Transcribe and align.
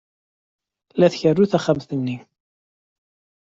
La 0.99 1.07
tkerru 1.13 1.45
taxxamt-nni. 1.51 2.17